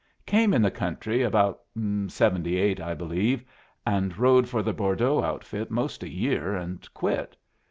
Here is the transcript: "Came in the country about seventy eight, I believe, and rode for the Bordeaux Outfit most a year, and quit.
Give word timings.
"Came 0.25 0.51
in 0.55 0.63
the 0.63 0.71
country 0.71 1.21
about 1.21 1.59
seventy 2.07 2.57
eight, 2.57 2.81
I 2.81 2.95
believe, 2.95 3.43
and 3.85 4.17
rode 4.17 4.49
for 4.49 4.63
the 4.63 4.73
Bordeaux 4.73 5.21
Outfit 5.21 5.69
most 5.69 6.01
a 6.01 6.09
year, 6.09 6.55
and 6.55 6.91
quit. 6.95 7.37